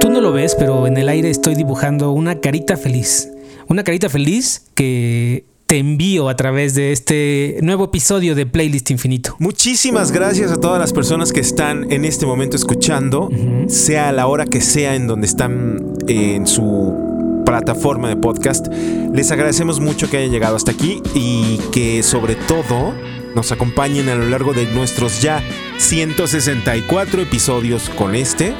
Tú 0.00 0.08
no 0.08 0.22
lo 0.22 0.32
ves, 0.32 0.56
pero 0.58 0.86
en 0.86 0.96
el 0.96 1.10
aire 1.10 1.28
estoy 1.28 1.54
dibujando 1.54 2.12
una 2.12 2.40
carita 2.40 2.78
feliz. 2.78 3.28
Una 3.68 3.84
carita 3.84 4.08
feliz 4.08 4.64
que 4.74 5.44
te 5.66 5.76
envío 5.76 6.30
a 6.30 6.36
través 6.36 6.74
de 6.74 6.90
este 6.90 7.58
nuevo 7.62 7.84
episodio 7.84 8.34
de 8.34 8.46
Playlist 8.46 8.90
Infinito. 8.90 9.36
Muchísimas 9.38 10.10
gracias 10.10 10.50
a 10.50 10.58
todas 10.58 10.80
las 10.80 10.94
personas 10.94 11.32
que 11.32 11.40
están 11.40 11.92
en 11.92 12.06
este 12.06 12.24
momento 12.24 12.56
escuchando, 12.56 13.28
sea 13.68 14.08
a 14.08 14.12
la 14.12 14.26
hora 14.26 14.46
que 14.46 14.62
sea 14.62 14.94
en 14.94 15.06
donde 15.06 15.26
están 15.26 15.98
eh, 16.08 16.34
en 16.34 16.46
su 16.46 17.09
plataforma 17.50 18.08
de 18.08 18.14
podcast. 18.14 18.68
Les 19.12 19.32
agradecemos 19.32 19.80
mucho 19.80 20.08
que 20.08 20.18
hayan 20.18 20.30
llegado 20.30 20.54
hasta 20.54 20.70
aquí 20.70 21.02
y 21.14 21.58
que 21.72 22.04
sobre 22.04 22.36
todo 22.36 22.94
nos 23.34 23.50
acompañen 23.50 24.08
a 24.08 24.14
lo 24.14 24.26
largo 24.26 24.52
de 24.52 24.66
nuestros 24.66 25.20
ya 25.20 25.42
164 25.78 27.22
episodios 27.22 27.90
con 27.90 28.14
este, 28.14 28.54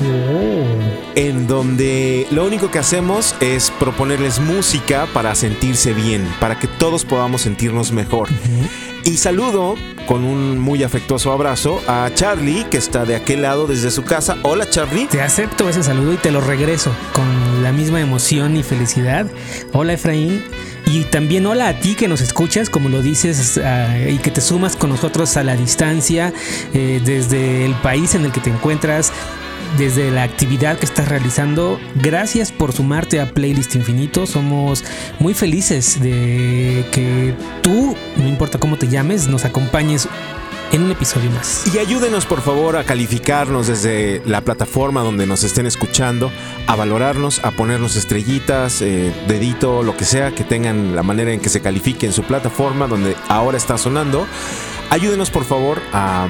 en 1.15 1.47
donde 1.47 2.27
lo 2.33 2.45
único 2.45 2.73
que 2.73 2.81
hacemos 2.81 3.37
es 3.39 3.71
proponerles 3.79 4.41
música 4.41 5.07
para 5.15 5.37
sentirse 5.37 5.93
bien, 5.93 6.27
para 6.41 6.59
que 6.59 6.67
todos 6.67 7.05
podamos 7.05 7.43
sentirnos 7.43 7.93
mejor. 7.93 8.29
Y 9.05 9.19
saludo 9.19 9.77
con 10.07 10.25
un 10.25 10.59
muy 10.59 10.83
afectuoso 10.83 11.31
abrazo 11.31 11.81
a 11.87 12.11
Charlie, 12.13 12.65
que 12.65 12.79
está 12.79 13.05
de 13.05 13.15
aquel 13.15 13.43
lado 13.43 13.69
desde 13.69 13.93
su 13.93 14.03
casa. 14.03 14.37
Hola 14.43 14.69
Charlie. 14.69 15.07
Te 15.07 15.23
acepto 15.23 15.69
ese 15.69 15.85
saludo 15.85 16.15
y 16.15 16.17
te 16.17 16.33
lo 16.33 16.41
regreso 16.41 16.91
con 17.13 17.30
la 17.61 17.73
misma 17.73 18.01
emoción 18.01 18.57
y 18.57 18.63
felicidad. 18.63 19.27
Hola 19.73 19.95
Efraín. 19.95 20.43
Y 20.87 21.05
también 21.05 21.47
hola 21.47 21.69
a 21.69 21.79
ti 21.79 21.95
que 21.95 22.09
nos 22.09 22.21
escuchas, 22.21 22.69
como 22.69 22.89
lo 22.89 23.01
dices, 23.01 23.59
uh, 23.59 24.11
y 24.11 24.19
que 24.19 24.31
te 24.31 24.41
sumas 24.41 24.75
con 24.75 24.91
nosotros 24.91 25.37
a 25.37 25.45
la 25.45 25.55
distancia, 25.55 26.33
eh, 26.75 27.01
desde 27.05 27.65
el 27.65 27.75
país 27.75 28.15
en 28.17 28.25
el 28.25 28.33
que 28.33 28.41
te 28.41 28.51
encuentras, 28.51 29.13
desde 29.79 30.11
la 30.11 30.25
actividad 30.25 30.79
que 30.79 30.87
estás 30.87 31.09
realizando. 31.09 31.79
Gracias 31.97 32.51
por 32.51 32.73
sumarte 32.73 33.21
a 33.21 33.33
Playlist 33.33 33.77
Infinito. 33.77 34.27
Somos 34.27 34.83
muy 35.21 35.35
felices 35.35 36.01
de 36.01 36.85
que 36.91 37.35
tú, 37.63 37.95
no 38.17 38.27
importa 38.27 38.59
cómo 38.59 38.77
te 38.77 38.89
llames, 38.89 39.29
nos 39.29 39.45
acompañes 39.45 40.09
en 40.73 40.83
un 40.83 40.91
episodio 40.91 41.31
más. 41.31 41.65
Y 41.75 41.79
ayúdenos 41.79 42.27
por 42.27 42.41
favor 42.41 42.77
a 42.77 42.85
calificarnos 42.85 43.67
desde 43.67 44.23
la 44.27 44.43
plataforma 44.43 45.03
donde 45.03 45.27
nos 45.27 45.45
estén 45.45 45.67
escuchando, 45.67 46.31
a 46.67 46.77
valorarnos, 46.77 47.45
a 47.45 47.51
ponernos 47.51 47.97
estrellitas, 47.97 48.83
eh, 48.83 49.13
dedito, 49.27 49.83
lo 49.83 49.97
que 49.97 50.05
sea, 50.05 50.35
que 50.35 50.45
tengan 50.45 50.95
la 50.95 51.03
manera 51.03 51.33
en 51.33 51.41
que 51.41 51.49
se 51.49 51.61
califique 51.61 52.07
en 52.07 52.13
su 52.13 52.23
plataforma 52.23 52.87
donde 52.87 53.17
ahora 53.29 53.57
está 53.57 53.79
sonando. 53.79 54.27
Ayúdenos 54.91 55.31
por 55.31 55.45
favor 55.45 55.81
a 55.93 56.29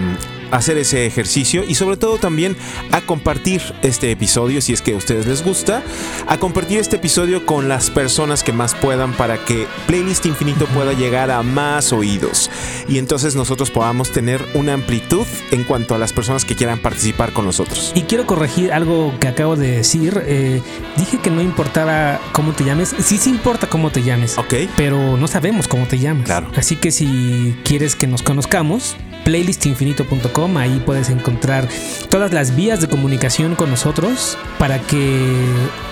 hacer 0.50 0.78
ese 0.78 1.06
ejercicio 1.06 1.64
y 1.66 1.74
sobre 1.74 1.96
todo 1.96 2.18
también 2.18 2.56
a 2.92 3.00
compartir 3.00 3.62
este 3.82 4.10
episodio 4.10 4.60
si 4.60 4.72
es 4.72 4.82
que 4.82 4.94
a 4.94 4.96
ustedes 4.96 5.26
les 5.26 5.44
gusta, 5.44 5.82
a 6.26 6.38
compartir 6.38 6.78
este 6.78 6.96
episodio 6.96 7.46
con 7.46 7.68
las 7.68 7.90
personas 7.90 8.42
que 8.42 8.52
más 8.52 8.74
puedan 8.74 9.12
para 9.12 9.44
que 9.44 9.66
Playlist 9.86 10.26
Infinito 10.26 10.66
pueda 10.66 10.92
llegar 10.92 11.30
a 11.30 11.42
más 11.42 11.92
oídos 11.92 12.50
y 12.88 12.98
entonces 12.98 13.34
nosotros 13.34 13.70
podamos 13.70 14.10
tener 14.10 14.44
una 14.54 14.74
amplitud 14.74 15.26
en 15.50 15.64
cuanto 15.64 15.94
a 15.94 15.98
las 15.98 16.12
personas 16.12 16.44
que 16.44 16.56
quieran 16.56 16.78
participar 16.78 17.32
con 17.32 17.44
nosotros. 17.44 17.92
Y 17.94 18.02
quiero 18.02 18.26
corregir 18.26 18.72
algo 18.72 19.14
que 19.20 19.28
acabo 19.28 19.56
de 19.56 19.70
decir. 19.72 20.22
Eh, 20.26 20.60
dije 20.96 21.18
que 21.18 21.30
no 21.30 21.42
importaba 21.42 22.20
cómo 22.32 22.52
te 22.52 22.64
llames. 22.64 22.94
Sí, 22.98 23.18
sí 23.18 23.30
importa 23.30 23.68
cómo 23.68 23.90
te 23.90 24.02
llames. 24.02 24.38
Ok. 24.38 24.54
Pero 24.76 25.16
no 25.16 25.28
sabemos 25.28 25.68
cómo 25.68 25.86
te 25.86 25.98
llamas. 25.98 26.24
Claro. 26.24 26.50
Así 26.56 26.76
que 26.76 26.90
si 26.90 27.56
quieres 27.64 27.96
que 27.96 28.06
nos 28.06 28.22
conozcamos, 28.22 28.96
playlistinfinito.com. 29.24 30.39
Ahí 30.56 30.82
puedes 30.84 31.10
encontrar 31.10 31.68
todas 32.08 32.32
las 32.32 32.56
vías 32.56 32.80
de 32.80 32.88
comunicación 32.88 33.54
con 33.54 33.70
nosotros 33.70 34.38
para 34.58 34.78
que 34.80 35.36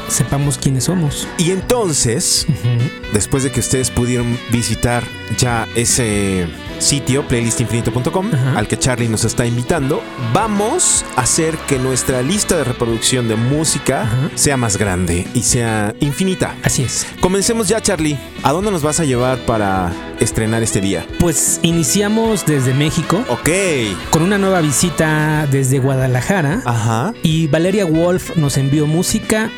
sepamos 0.08 0.58
quiénes 0.58 0.84
somos. 0.84 1.28
Y 1.36 1.50
entonces, 1.50 2.46
uh 2.48 2.52
-huh. 2.52 3.12
después 3.12 3.42
de 3.42 3.50
que 3.50 3.60
ustedes 3.60 3.90
pudieron 3.90 4.38
visitar 4.50 5.04
ya 5.36 5.68
ese 5.74 6.46
sitio, 6.78 7.26
playlistinfinito.com, 7.26 8.30
al 8.56 8.68
que 8.68 8.78
Charlie 8.78 9.08
nos 9.08 9.24
está 9.24 9.46
invitando, 9.46 10.02
vamos 10.32 11.04
a 11.16 11.22
hacer 11.22 11.56
que 11.66 11.78
nuestra 11.78 12.22
lista 12.22 12.56
de 12.56 12.64
reproducción 12.64 13.28
de 13.28 13.36
música 13.36 14.08
sea 14.34 14.56
más 14.56 14.76
grande 14.76 15.26
y 15.34 15.42
sea 15.42 15.94
infinita. 16.00 16.56
Así 16.62 16.82
es. 16.82 17.06
Comencemos 17.20 17.68
ya, 17.68 17.80
Charlie. 17.80 18.18
¿A 18.42 18.52
dónde 18.52 18.70
nos 18.70 18.82
vas 18.82 19.00
a 19.00 19.04
llevar 19.04 19.38
para 19.46 19.92
estrenar 20.20 20.62
este 20.62 20.80
día? 20.80 21.06
Pues 21.18 21.60
iniciamos 21.62 22.46
desde 22.46 22.74
México. 22.74 23.24
Ok. 23.28 23.50
Con 24.10 24.22
una 24.22 24.38
nueva 24.38 24.60
visita 24.60 25.46
desde 25.50 25.78
Guadalajara. 25.78 26.62
Ajá. 26.64 27.12
Y 27.22 27.46
Valeria 27.48 27.84
Wolf 27.84 28.36
nos 28.36 28.56
envió 28.56 28.86
música 28.86 29.50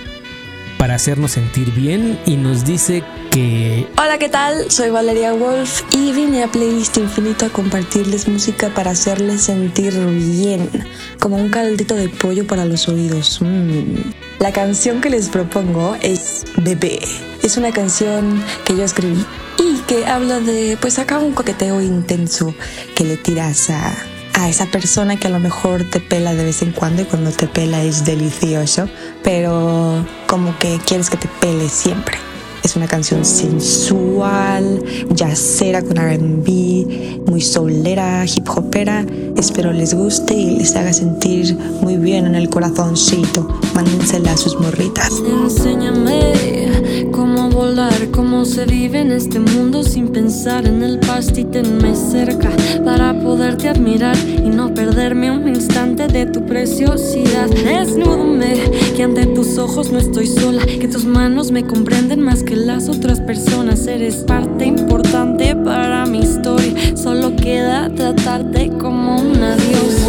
para 0.80 0.94
hacernos 0.94 1.32
sentir 1.32 1.72
bien 1.72 2.18
y 2.24 2.38
nos 2.38 2.64
dice 2.64 3.04
que... 3.30 3.86
Hola, 3.98 4.16
¿qué 4.16 4.30
tal? 4.30 4.70
Soy 4.70 4.88
Valeria 4.88 5.34
Wolf 5.34 5.82
y 5.92 6.10
vine 6.12 6.42
a 6.42 6.48
Playlist 6.48 6.96
Infinito 6.96 7.44
a 7.44 7.50
compartirles 7.50 8.26
música 8.26 8.70
para 8.70 8.92
hacerles 8.92 9.42
sentir 9.42 9.92
bien, 9.92 10.70
como 11.18 11.36
un 11.36 11.50
caldito 11.50 11.96
de 11.96 12.08
pollo 12.08 12.46
para 12.46 12.64
los 12.64 12.88
oídos. 12.88 13.42
Mm. 13.42 14.10
La 14.38 14.52
canción 14.52 15.02
que 15.02 15.10
les 15.10 15.28
propongo 15.28 15.98
es 16.00 16.46
Bebé. 16.56 17.00
Es 17.42 17.58
una 17.58 17.72
canción 17.72 18.42
que 18.64 18.74
yo 18.74 18.82
escribí 18.82 19.22
y 19.58 19.80
que 19.86 20.06
habla 20.06 20.40
de, 20.40 20.78
pues 20.80 20.98
acá 20.98 21.18
un 21.18 21.34
coqueteo 21.34 21.82
intenso 21.82 22.54
que 22.94 23.04
le 23.04 23.18
tiras 23.18 23.68
a 23.68 23.94
a 24.34 24.48
esa 24.48 24.66
persona 24.66 25.16
que 25.16 25.26
a 25.26 25.30
lo 25.30 25.38
mejor 25.38 25.84
te 25.84 26.00
pela 26.00 26.34
de 26.34 26.44
vez 26.44 26.62
en 26.62 26.72
cuando 26.72 27.02
y 27.02 27.04
cuando 27.04 27.30
te 27.30 27.46
pela 27.46 27.82
es 27.82 28.04
delicioso, 28.04 28.88
pero 29.22 30.06
como 30.26 30.58
que 30.58 30.78
quieres 30.86 31.10
que 31.10 31.16
te 31.16 31.28
pele 31.40 31.68
siempre. 31.68 32.29
Es 32.62 32.76
una 32.76 32.86
canción 32.86 33.24
sensual, 33.24 34.84
jazzera 35.14 35.82
con 35.82 35.96
RB, 35.96 37.26
muy 37.26 37.40
soulera, 37.40 38.24
hip 38.26 38.48
hopera. 38.54 39.06
Espero 39.36 39.72
les 39.72 39.94
guste 39.94 40.34
y 40.34 40.56
les 40.58 40.76
haga 40.76 40.92
sentir 40.92 41.56
muy 41.80 41.96
bien 41.96 42.26
en 42.26 42.34
el 42.34 42.50
corazoncito. 42.50 43.48
Mándensela 43.74 44.32
a 44.32 44.36
sus 44.36 44.60
morritas. 44.60 45.10
Enséñame 45.26 47.08
cómo 47.12 47.48
volar, 47.48 48.10
cómo 48.10 48.44
se 48.44 48.66
vive 48.66 49.00
en 49.00 49.12
este 49.12 49.38
mundo 49.38 49.82
sin 49.82 50.08
pensar 50.08 50.66
en 50.66 50.82
el 50.82 50.98
past 51.00 51.36
y 51.38 51.44
tenme 51.44 51.94
cerca 51.96 52.50
para 52.84 53.18
poderte 53.20 53.68
admirar 53.68 54.16
y 54.18 54.48
no 54.48 54.74
perderme 54.74 55.30
un 55.30 55.48
instante 55.48 56.08
de 56.08 56.26
tu 56.26 56.44
preciosidad. 56.44 57.48
Desnúdame, 57.48 58.70
que 58.96 59.02
ante 59.02 59.26
tus 59.26 59.58
ojos 59.58 59.90
no 59.90 59.98
estoy 59.98 60.26
sola, 60.26 60.64
que 60.66 60.88
tus 60.88 61.04
manos 61.04 61.50
me 61.50 61.64
comprenden 61.66 62.20
más 62.20 62.42
que 62.42 62.49
las 62.56 62.88
otras 62.88 63.20
personas. 63.20 63.86
Eres 63.86 64.16
parte 64.16 64.66
importante 64.66 65.54
para 65.56 66.06
mi 66.06 66.20
historia. 66.20 66.96
Solo 66.96 67.34
queda 67.36 67.88
tratarte 67.90 68.70
como 68.78 69.20
una 69.20 69.56
diosa. 69.56 69.99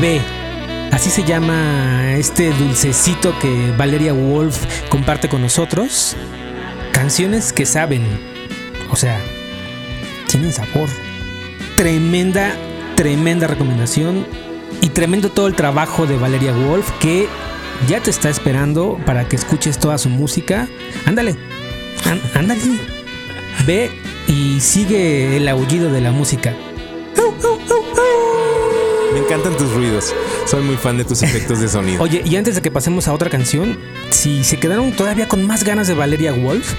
Bebé. 0.00 0.20
Así 0.92 1.10
se 1.10 1.24
llama 1.24 2.14
este 2.16 2.50
dulcecito 2.52 3.36
que 3.40 3.72
Valeria 3.76 4.12
Wolf 4.12 4.64
comparte 4.88 5.28
con 5.28 5.42
nosotros. 5.42 6.16
Canciones 6.92 7.52
que 7.52 7.66
saben, 7.66 8.02
o 8.90 8.96
sea, 8.96 9.20
tienen 10.28 10.52
sabor. 10.52 10.88
Tremenda, 11.76 12.54
tremenda 12.94 13.48
recomendación 13.48 14.24
y 14.80 14.90
tremendo 14.90 15.30
todo 15.30 15.48
el 15.48 15.54
trabajo 15.54 16.06
de 16.06 16.16
Valeria 16.16 16.52
Wolf 16.52 16.88
que 17.00 17.26
ya 17.88 18.00
te 18.00 18.10
está 18.10 18.28
esperando 18.30 18.98
para 19.04 19.28
que 19.28 19.34
escuches 19.34 19.78
toda 19.80 19.98
su 19.98 20.08
música. 20.08 20.68
Ándale, 21.06 21.34
án- 22.04 22.20
ándale. 22.34 22.60
Ve 23.66 23.90
y 24.28 24.60
sigue 24.60 25.36
el 25.36 25.48
aullido 25.48 25.90
de 25.90 26.00
la 26.00 26.12
música. 26.12 26.54
Me 29.14 29.20
encantan 29.20 29.56
tus 29.56 29.72
ruidos. 29.72 30.12
Soy 30.44 30.64
muy 30.64 30.76
fan 30.76 30.98
de 30.98 31.04
tus 31.04 31.22
efectos 31.22 31.60
de 31.60 31.68
sonido. 31.68 32.02
Oye, 32.02 32.22
y 32.24 32.34
antes 32.34 32.56
de 32.56 32.62
que 32.62 32.72
pasemos 32.72 33.06
a 33.06 33.12
otra 33.12 33.30
canción, 33.30 33.78
si 34.10 34.42
se 34.42 34.58
quedaron 34.58 34.90
todavía 34.90 35.28
con 35.28 35.46
más 35.46 35.62
ganas 35.62 35.86
de 35.86 35.94
Valeria 35.94 36.32
Wolf, 36.32 36.74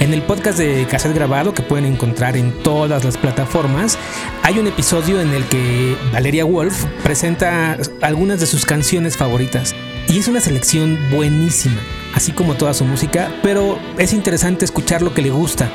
en 0.00 0.12
el 0.12 0.20
podcast 0.22 0.58
de 0.58 0.84
Cassette 0.90 1.14
Grabado, 1.14 1.54
que 1.54 1.62
pueden 1.62 1.86
encontrar 1.86 2.36
en 2.36 2.50
todas 2.64 3.04
las 3.04 3.16
plataformas, 3.16 3.98
hay 4.42 4.58
un 4.58 4.66
episodio 4.66 5.20
en 5.20 5.32
el 5.32 5.44
que 5.44 5.96
Valeria 6.12 6.44
Wolf 6.44 6.86
presenta 7.04 7.78
algunas 8.02 8.40
de 8.40 8.46
sus 8.46 8.66
canciones 8.66 9.16
favoritas. 9.16 9.72
Y 10.08 10.18
es 10.18 10.26
una 10.26 10.40
selección 10.40 10.98
buenísima, 11.12 11.80
así 12.14 12.32
como 12.32 12.54
toda 12.56 12.74
su 12.74 12.84
música, 12.84 13.32
pero 13.44 13.78
es 13.96 14.12
interesante 14.12 14.64
escuchar 14.64 15.02
lo 15.02 15.14
que 15.14 15.22
le 15.22 15.30
gusta 15.30 15.70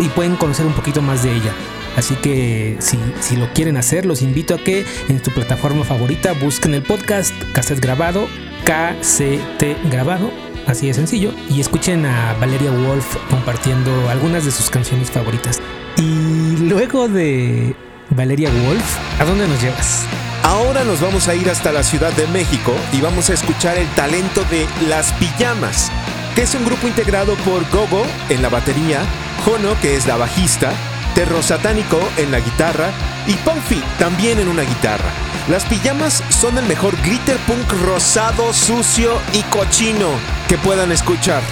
y 0.00 0.06
pueden 0.08 0.36
conocer 0.36 0.66
un 0.66 0.72
poquito 0.72 1.02
más 1.02 1.24
de 1.24 1.34
ella. 1.34 1.52
Así 1.98 2.14
que 2.14 2.76
si, 2.78 2.96
si 3.20 3.34
lo 3.34 3.52
quieren 3.52 3.76
hacer, 3.76 4.06
los 4.06 4.22
invito 4.22 4.54
a 4.54 4.58
que 4.58 4.86
en 5.08 5.20
tu 5.20 5.32
plataforma 5.32 5.82
favorita 5.82 6.32
busquen 6.32 6.74
el 6.74 6.82
podcast 6.84 7.34
Cassette 7.52 7.80
Grabado, 7.80 8.28
KCT 8.64 9.90
Grabado, 9.90 10.30
así 10.68 10.86
de 10.86 10.94
sencillo, 10.94 11.34
y 11.50 11.60
escuchen 11.60 12.06
a 12.06 12.34
Valeria 12.34 12.70
Wolf 12.70 13.16
compartiendo 13.28 14.08
algunas 14.10 14.44
de 14.44 14.52
sus 14.52 14.70
canciones 14.70 15.10
favoritas. 15.10 15.60
Y 15.96 16.58
luego 16.68 17.08
de 17.08 17.74
Valeria 18.10 18.48
Wolf, 18.48 19.20
¿a 19.20 19.24
dónde 19.24 19.48
nos 19.48 19.60
llevas? 19.60 20.04
Ahora 20.44 20.84
nos 20.84 21.00
vamos 21.00 21.26
a 21.26 21.34
ir 21.34 21.50
hasta 21.50 21.72
la 21.72 21.82
Ciudad 21.82 22.12
de 22.12 22.28
México 22.28 22.72
y 22.92 23.00
vamos 23.00 23.28
a 23.28 23.34
escuchar 23.34 23.76
el 23.76 23.88
talento 23.88 24.44
de 24.44 24.68
Las 24.88 25.12
Pijamas, 25.14 25.90
que 26.36 26.42
es 26.42 26.54
un 26.54 26.64
grupo 26.64 26.86
integrado 26.86 27.34
por 27.44 27.68
Gogo 27.70 28.06
en 28.28 28.40
la 28.40 28.50
batería, 28.50 29.00
Jono, 29.44 29.74
que 29.82 29.96
es 29.96 30.06
la 30.06 30.16
bajista, 30.16 30.72
Terro 31.18 31.42
Satánico 31.42 31.98
en 32.16 32.30
la 32.30 32.38
guitarra 32.38 32.92
y 33.26 33.32
Puffy 33.34 33.82
también 33.98 34.38
en 34.38 34.46
una 34.46 34.62
guitarra. 34.62 35.10
Las 35.48 35.64
pijamas 35.64 36.22
son 36.28 36.56
el 36.58 36.64
mejor 36.66 36.94
glitter 37.02 37.36
punk 37.38 37.72
rosado, 37.84 38.52
sucio 38.52 39.20
y 39.32 39.42
cochino 39.50 40.10
que 40.46 40.56
puedan 40.58 40.92
escuchar. 40.92 41.42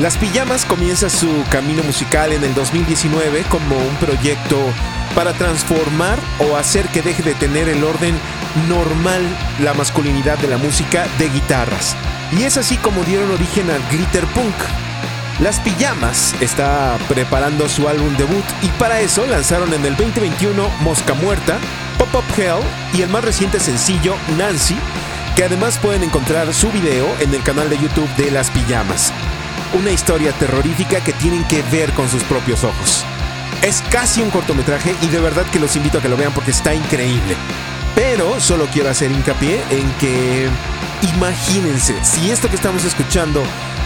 Las 0.00 0.16
Pijamas 0.16 0.64
comienza 0.64 1.08
su 1.08 1.28
camino 1.52 1.84
musical 1.84 2.32
en 2.32 2.42
el 2.42 2.52
2019 2.54 3.44
como 3.48 3.76
un 3.76 3.94
proyecto 3.94 4.58
para 5.14 5.32
transformar 5.34 6.18
o 6.40 6.56
hacer 6.56 6.88
que 6.88 7.00
deje 7.00 7.22
de 7.22 7.34
tener 7.34 7.68
el 7.68 7.84
orden 7.84 8.18
normal 8.68 9.22
la 9.62 9.72
masculinidad 9.74 10.36
de 10.38 10.48
la 10.48 10.58
música 10.58 11.06
de 11.20 11.28
guitarras. 11.28 11.94
Y 12.36 12.42
es 12.42 12.56
así 12.56 12.76
como 12.78 13.04
dieron 13.04 13.30
origen 13.30 13.70
al 13.70 13.82
glitter 13.88 14.26
punk. 14.26 14.85
Las 15.40 15.60
Pijamas 15.60 16.34
está 16.40 16.96
preparando 17.08 17.68
su 17.68 17.88
álbum 17.88 18.16
debut 18.16 18.44
y 18.62 18.68
para 18.78 19.00
eso 19.00 19.26
lanzaron 19.26 19.74
en 19.74 19.84
el 19.84 19.94
2021 19.94 20.70
Mosca 20.80 21.12
Muerta, 21.12 21.58
Pop 21.98 22.08
Up 22.14 22.40
Hell 22.40 22.62
y 22.94 23.02
el 23.02 23.10
más 23.10 23.22
reciente 23.22 23.60
sencillo 23.60 24.14
Nancy, 24.38 24.76
que 25.34 25.44
además 25.44 25.76
pueden 25.76 26.04
encontrar 26.04 26.54
su 26.54 26.70
video 26.70 27.06
en 27.20 27.34
el 27.34 27.42
canal 27.42 27.68
de 27.68 27.76
YouTube 27.76 28.08
de 28.16 28.30
Las 28.30 28.50
Pijamas. 28.50 29.12
Una 29.78 29.90
historia 29.90 30.32
terrorífica 30.32 31.04
que 31.04 31.12
tienen 31.12 31.44
que 31.44 31.62
ver 31.70 31.92
con 31.92 32.08
sus 32.08 32.22
propios 32.22 32.64
ojos. 32.64 33.04
Es 33.60 33.82
casi 33.90 34.22
un 34.22 34.30
cortometraje 34.30 34.94
y 35.02 35.08
de 35.08 35.20
verdad 35.20 35.44
que 35.52 35.60
los 35.60 35.76
invito 35.76 35.98
a 35.98 36.00
que 36.00 36.08
lo 36.08 36.16
vean 36.16 36.32
porque 36.32 36.52
está 36.52 36.72
increíble. 36.72 37.36
Pero 37.94 38.40
solo 38.40 38.68
quiero 38.72 38.88
hacer 38.88 39.10
hincapié 39.10 39.62
en 39.68 39.90
que 40.00 40.48
imagínense 41.14 42.02
si 42.02 42.30
esto 42.30 42.48
que 42.48 42.56
estamos 42.56 42.84
escuchando, 42.84 43.42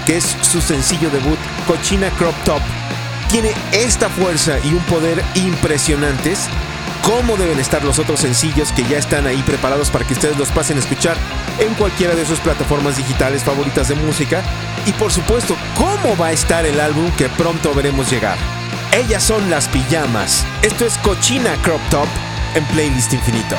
que 0.07 0.17
es 0.17 0.37
su 0.43 0.61
sencillo 0.61 1.11
debut, 1.11 1.39
Cochina 1.67 2.11
Crop 2.11 2.35
Top, 2.45 2.61
tiene 3.31 3.53
esta 3.73 4.09
fuerza 4.09 4.59
y 4.65 4.75
un 4.75 4.83
poder 4.85 5.23
impresionantes, 5.35 6.49
¿cómo 7.03 7.37
deben 7.37 7.61
estar 7.61 7.85
los 7.85 7.99
otros 7.99 8.21
sencillos 8.21 8.73
que 8.73 8.83
ya 8.85 8.99
están 8.99 9.27
ahí 9.27 9.43
preparados 9.43 9.91
para 9.91 10.05
que 10.05 10.15
ustedes 10.15 10.37
los 10.37 10.51
pasen 10.51 10.77
a 10.77 10.81
escuchar 10.81 11.17
en 11.59 11.75
cualquiera 11.75 12.15
de 12.15 12.27
sus 12.27 12.41
plataformas 12.41 12.97
digitales 12.97 13.45
favoritas 13.45 13.89
de 13.89 13.95
música? 13.95 14.43
Y 14.87 14.93
por 14.93 15.13
supuesto, 15.13 15.57
¿cómo 15.77 16.17
va 16.17 16.29
a 16.29 16.33
estar 16.33 16.67
el 16.67 16.81
álbum 16.81 17.11
que 17.13 17.29
pronto 17.29 17.73
veremos 17.75 18.11
llegar? 18.11 18.39
Ellas 18.93 19.23
son 19.23 19.49
las 19.51 19.69
pijamas. 19.69 20.45
Esto 20.63 20.85
es 20.85 20.99
Cochina 20.99 21.55
Crop 21.63 21.81
Top 21.91 22.09
en 22.55 22.65
Playlist 22.67 23.13
Infinito. 23.13 23.57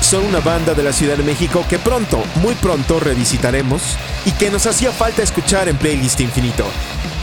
Son 0.00 0.24
una 0.26 0.38
banda 0.38 0.74
de 0.74 0.84
la 0.84 0.92
Ciudad 0.92 1.16
de 1.16 1.24
México 1.24 1.64
que 1.68 1.80
pronto, 1.80 2.22
muy 2.36 2.54
pronto 2.54 3.00
revisitaremos 3.00 3.82
y 4.24 4.30
que 4.30 4.48
nos 4.48 4.64
hacía 4.66 4.92
falta 4.92 5.24
escuchar 5.24 5.68
en 5.68 5.76
Playlist 5.76 6.20
Infinito. 6.20 6.64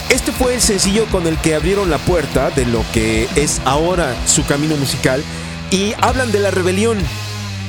Este 0.09 0.33
fue 0.33 0.55
el 0.55 0.59
sencillo 0.59 1.05
con 1.05 1.25
el 1.25 1.37
que 1.37 1.55
abrieron 1.55 1.89
la 1.89 1.99
puerta 1.99 2.49
de 2.49 2.65
lo 2.65 2.83
que 2.91 3.29
es 3.37 3.61
ahora 3.63 4.13
su 4.25 4.45
camino 4.45 4.75
musical 4.75 5.23
y 5.71 5.93
hablan 6.01 6.33
de 6.33 6.41
la 6.41 6.51
rebelión, 6.51 6.97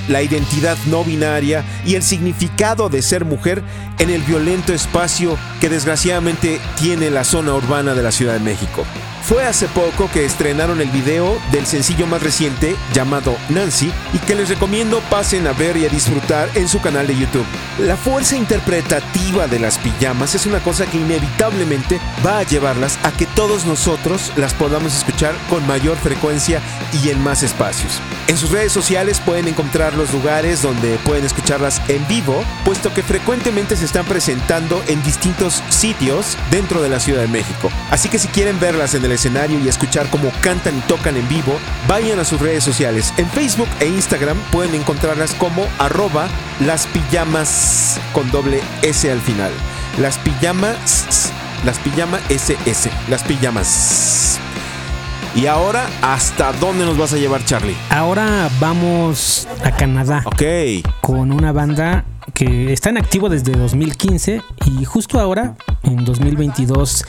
la 0.09 0.23
identidad 0.23 0.77
no 0.87 1.05
binaria 1.05 1.65
y 1.85 1.95
el 1.95 2.03
significado 2.03 2.88
de 2.88 3.03
ser 3.03 3.25
mujer 3.25 3.62
en 3.99 4.11
el 4.11 4.23
violento 4.23 4.73
espacio 4.73 5.37
que 5.61 5.69
desgraciadamente 5.69 6.61
tiene 6.79 7.11
la 7.11 7.25
zona 7.25 7.55
urbana 7.55 7.95
de 7.95 8.03
la 8.03 8.12
Ciudad 8.12 8.35
de 8.35 8.41
México. 8.41 8.85
Fue 9.29 9.45
hace 9.45 9.69
poco 9.69 10.09
que 10.11 10.25
estrenaron 10.25 10.81
el 10.81 10.88
video 10.88 11.38
del 11.53 11.67
sencillo 11.67 12.07
más 12.07 12.23
reciente 12.23 12.75
llamado 12.95 13.37
Nancy 13.50 13.93
y 14.15 14.19
que 14.21 14.35
les 14.35 14.49
recomiendo 14.49 15.00
pasen 15.11 15.47
a 15.47 15.53
ver 15.53 15.77
y 15.77 15.85
a 15.85 15.91
disfrutar 15.91 16.49
en 16.55 16.67
su 16.67 16.81
canal 16.81 17.07
de 17.07 17.15
YouTube. 17.15 17.45
La 17.79 17.99
fuerza 17.99 18.37
interpretativa 18.37 19.47
de 19.47 19.59
las 19.59 19.77
pijamas 19.77 20.35
es 20.35 20.47
una 20.47 20.61
cosa 20.61 20.87
que 20.87 20.97
inevitablemente 20.97 22.00
va 22.25 22.38
a 22.38 22.45
llevarlas 22.45 22.99
a 23.03 23.12
que 23.12 23.27
todos 23.27 23.67
nosotros 23.67 24.33
las 24.37 24.55
podamos 24.55 24.97
escuchar 24.97 25.35
con 25.50 25.67
mayor 25.67 25.99
frecuencia 25.99 26.62
y 27.03 27.11
en 27.11 27.23
más 27.23 27.43
espacios. 27.43 28.00
En 28.29 28.37
sus 28.37 28.51
redes 28.51 28.73
sociales 28.73 29.21
pueden 29.25 29.49
encontrar 29.49 29.95
los 29.95 30.13
lugares 30.13 30.61
donde 30.61 30.99
pueden 30.99 31.25
escucharlas 31.25 31.81
en 31.89 32.07
vivo, 32.09 32.45
puesto 32.63 32.93
que 32.93 33.03
frecuentemente 33.03 33.75
se 33.75 33.87
están 33.87 34.05
presentando 34.05 34.83
en 34.87 35.03
distintos 35.03 35.63
sitios 35.71 36.37
dentro 36.51 36.83
de 36.83 36.91
la 36.91 37.01
Ciudad 37.01 37.23
de 37.23 37.29
México. 37.29 37.71
Así 37.91 38.11
que 38.11 38.19
si 38.19 38.29
quieren 38.29 38.61
verlas 38.61 38.93
en 38.93 39.03
el 39.03 39.13
escenario 39.13 39.59
y 39.59 39.67
escuchar 39.67 40.11
cómo 40.11 40.31
cantan 40.43 40.77
y 40.77 40.81
tocan 40.83 41.17
en 41.17 41.27
vivo, 41.27 41.59
vayan 41.89 42.19
a 42.19 42.25
sus 42.27 42.39
redes 42.39 42.63
sociales. 42.63 43.15
En 43.17 43.31
Facebook 43.31 43.69
e 43.81 43.87
Instagram 43.87 44.37
pueden 44.53 44.75
encontrarlas 44.75 45.33
como 45.33 45.67
arroba 45.79 46.29
las 46.61 46.87
pijamas 46.87 47.99
con 48.13 48.31
doble 48.31 48.61
S 48.83 49.11
al 49.11 49.23
final. 49.23 49.53
Las 49.97 50.19
pijamas, 50.19 51.33
las 51.65 51.79
pijamas 51.79 52.21
SS, 52.29 52.91
las 53.09 53.23
pijamas. 53.23 54.39
Y 55.35 55.47
ahora, 55.47 55.87
¿hasta 56.03 56.53
dónde 56.55 56.85
nos 56.85 56.99
vas 56.99 57.13
a 57.13 57.17
llevar, 57.17 57.45
Charlie? 57.45 57.77
Ahora 57.91 58.49
vamos 58.61 59.47
a 59.65 59.71
Canadá. 59.71 60.23
Ok. 60.25 60.43
Con 61.01 61.33
una 61.33 61.53
banda 61.53 62.05
que 62.35 62.73
está 62.73 62.91
en 62.91 62.99
activo 62.99 63.29
desde 63.29 63.53
2015 63.53 64.43
y 64.67 64.85
justo 64.85 65.21
ahora, 65.21 65.57
en 65.83 66.05
2022, 66.05 67.05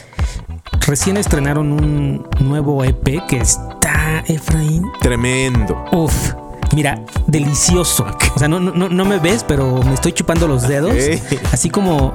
recién 0.85 1.17
estrenaron 1.17 1.71
un 1.71 2.27
nuevo 2.39 2.83
EP 2.83 3.25
que 3.27 3.37
está, 3.37 4.23
Efraín. 4.27 4.83
Tremendo. 5.01 5.85
Uf. 5.91 6.33
Mira, 6.73 6.99
delicioso. 7.27 8.05
O 8.35 8.39
sea, 8.39 8.47
no, 8.47 8.59
no, 8.59 8.87
no 8.87 9.05
me 9.05 9.17
ves, 9.19 9.43
pero 9.45 9.81
me 9.83 9.93
estoy 9.93 10.13
chupando 10.13 10.47
los 10.47 10.65
dedos. 10.65 10.93
Así 11.51 11.69
como, 11.69 12.13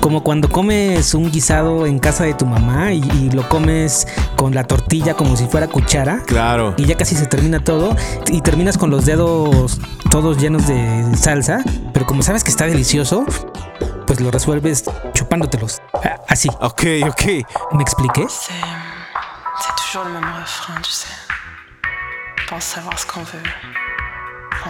como 0.00 0.22
cuando 0.22 0.48
comes 0.48 1.12
un 1.12 1.30
guisado 1.30 1.84
en 1.84 1.98
casa 1.98 2.24
de 2.24 2.32
tu 2.32 2.46
mamá 2.46 2.92
y, 2.92 3.00
y 3.00 3.30
lo 3.30 3.46
comes 3.48 4.06
con 4.36 4.54
la 4.54 4.64
tortilla 4.64 5.14
como 5.14 5.36
si 5.36 5.46
fuera 5.48 5.66
cuchara. 5.68 6.22
Claro. 6.24 6.72
Y 6.78 6.86
ya 6.86 6.96
casi 6.96 7.14
se 7.14 7.26
termina 7.26 7.62
todo. 7.62 7.94
Y 8.28 8.40
terminas 8.40 8.78
con 8.78 8.90
los 8.90 9.04
dedos 9.04 9.78
todos 10.10 10.38
llenos 10.38 10.66
de 10.66 11.14
salsa. 11.14 11.62
Pero 11.92 12.06
como 12.06 12.22
sabes 12.22 12.42
que 12.42 12.50
está 12.50 12.64
delicioso, 12.64 13.26
pues 14.06 14.20
lo 14.20 14.30
resuelves 14.30 14.84
chupándotelos. 15.12 15.82
Ah, 15.92 16.20
Así. 16.28 16.48
Ok, 16.60 16.84
ok. 17.06 17.22
¿Me 17.72 17.82
expliqué? 17.82 18.24
C'est. 18.30 18.54
C'est 19.58 19.74
toujours 19.76 20.04
le 20.06 20.12
même 20.12 20.32
refrain, 20.40 20.80
tu 20.80 20.90
sais. 20.90 21.08
Pense 22.48 22.64
savoir 22.64 22.98
ce 22.98 23.06
qu'on 23.06 23.24
veut. 23.24 23.42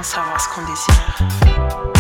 Savoir 0.03 0.41
ce 0.41 0.49
qu'on 0.49 0.61
désire. 0.63 1.96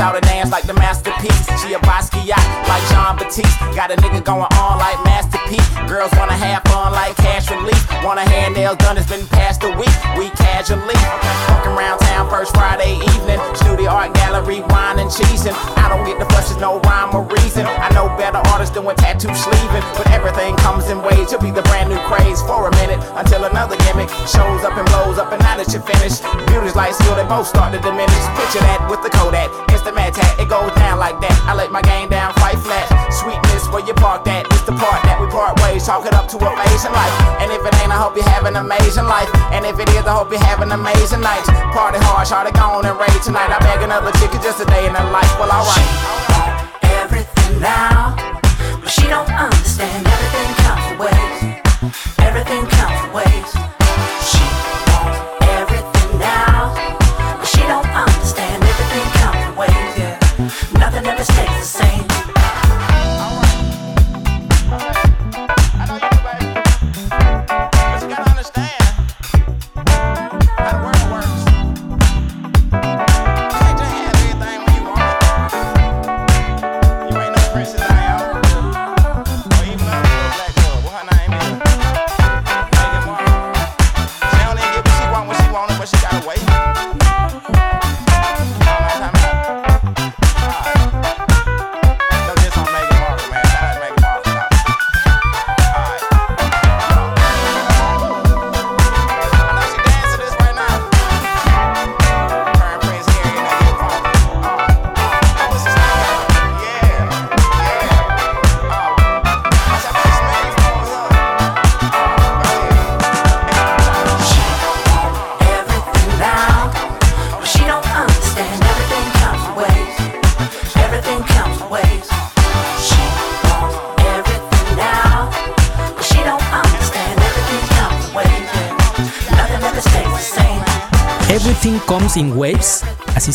I'm 0.00 0.18
dance 0.22 0.50
like 0.50 0.64
the 0.64 0.72
masterpiece. 0.72 1.44
She 1.60 1.74
a 1.74 1.78
Basquiat 1.84 2.40
like 2.64 2.84
Jean 2.88 3.20
Baptiste. 3.20 3.60
Got 3.76 3.92
a 3.92 3.96
nigga 4.00 4.24
going 4.24 4.48
on 4.56 4.78
like 4.80 4.96
masterpiece. 5.04 5.68
Girls 5.84 6.10
wanna 6.16 6.32
have 6.40 6.62
fun 6.72 6.92
like 6.92 7.14
cash 7.16 7.50
relief. 7.50 7.84
Wanna 8.02 8.24
hand 8.24 8.54
nails 8.54 8.78
done, 8.78 8.96
it's 8.96 9.08
been 9.08 9.26
past 9.28 9.62
a 9.62 9.68
week. 9.76 9.92
We 10.16 10.30
casually 10.40 10.96
walking 11.52 11.76
around 11.76 11.98
town 12.00 12.30
first 12.30 12.56
Friday 12.56 12.96
evening. 13.12 13.40
Studio 13.54 13.90
art 13.90 14.14
gallery, 14.14 14.60
wine 14.72 14.98
and 15.00 15.10
cheesing. 15.10 15.52
I 15.76 15.92
don't 15.92 16.06
get 16.08 16.18
the 16.18 16.24
fuss, 16.32 16.48
there's 16.48 16.60
no 16.60 16.80
rhyme 16.88 17.14
or 17.14 17.22
reason. 17.36 17.66
I 17.66 17.92
know 17.92 18.08
better 18.16 18.40
artists 18.56 18.72
doing 18.72 18.96
tattoo 18.96 19.34
sleeving. 19.34 19.84
But 20.00 20.08
everything 20.16 20.56
comes 20.64 20.88
in 20.88 21.02
waves. 21.04 21.30
You'll 21.30 21.44
be 21.44 21.52
the 21.52 21.66
brand 21.68 21.90
new 21.90 22.00
craze 22.08 22.40
for 22.48 22.68
a 22.68 22.72
minute 22.80 23.04
until 23.20 23.44
another 23.44 23.76
gimmick 24.00 24.28
shows 24.28 24.64
up 24.64 24.76
and 24.76 24.86
blows 24.88 25.18
up. 25.18 25.32
And 25.32 25.40
now 25.42 25.56
that 25.56 25.68
you're 25.72 25.84
finished, 25.84 26.24
beauty's 26.48 26.76
like 26.76 26.94
skill, 26.94 27.16
they 27.16 27.26
both 27.28 27.46
start 27.46 27.72
to 27.72 27.80
diminish. 27.80 28.24
Picture 28.36 28.62
that 28.64 28.80
with 28.88 29.02
the 29.02 29.10
Kodak, 29.10 29.50
instant 29.72 29.96
mad 29.96 30.14
tat, 30.14 30.40
it 30.40 30.48
goes 30.48 30.72
down 30.76 30.98
like 30.98 31.20
that. 31.20 31.36
I 31.44 31.54
let 31.54 31.72
my 31.72 31.82
game 31.82 32.08
down, 32.08 32.32
fight 32.40 32.58
flat. 32.58 32.88
Sweetness, 33.12 33.68
where 33.68 33.84
you 33.84 33.94
park 33.94 34.24
that? 34.24 34.46
It's 34.52 34.64
the 34.64 34.76
part 34.76 35.02
that 35.04 35.20
we 35.20 35.28
part 35.28 35.60
ways, 35.60 35.84
chalk 35.84 36.06
it 36.06 36.14
up 36.14 36.28
to 36.32 36.36
amazing 36.40 36.92
life. 36.92 37.14
And 37.40 37.52
if 37.52 37.60
it 37.60 37.74
ain't, 37.82 37.92
I 37.92 37.98
hope 38.00 38.16
you 38.16 38.24
have 38.24 38.44
an 38.48 38.56
amazing 38.56 39.06
life. 39.06 39.28
And 39.52 39.66
if 39.66 39.76
it 39.78 39.88
is, 39.92 40.04
I 40.06 40.14
hope 40.14 40.32
you 40.32 40.40
have 40.40 40.60
an 40.60 40.72
amazing 40.72 41.20
night. 41.20 41.44
Party 41.74 42.00
hard, 42.00 42.26
try 42.26 42.44
to 42.46 42.52
go 42.52 42.80
and 42.80 42.96
rage 42.96 43.22
tonight. 43.24 43.52
I 43.52 43.58
beg 43.60 43.84
another 43.84 44.12
chick, 44.18 44.32
it's 44.32 44.44
just 44.44 44.60
a 44.60 44.66
day 44.66 44.86
in 44.86 44.94
the 44.94 45.04
life. 45.12 45.30
Well, 45.36 45.52
alright. 45.52 45.88
want 46.32 46.84
everything 47.04 47.60
now, 47.60 48.16
but 48.80 48.90
she 48.90 49.06
don't 49.08 49.28
understand 49.28 50.06
everything 50.06 50.29
Música 86.46 87.59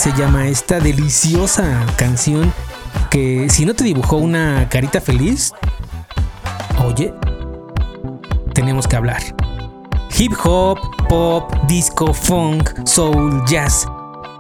se 0.06 0.14
llama 0.14 0.48
esta 0.48 0.80
deliciosa 0.80 1.84
canción 1.96 2.54
que 3.10 3.50
si 3.50 3.66
no 3.66 3.74
te 3.74 3.84
dibujó 3.84 4.18
una 4.18 4.70
carita 4.70 5.02
feliz, 5.02 5.52
oye, 6.86 7.12
tenemos 8.54 8.88
que 8.88 8.98
hablar. 8.98 9.20
Hip 10.16 10.34
hop, 10.44 10.78
pop, 11.10 11.52
disco, 11.68 12.14
funk, 12.14 12.70
soul, 12.86 13.44
jazz. 13.48 13.88